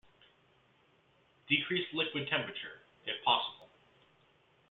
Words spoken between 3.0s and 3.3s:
if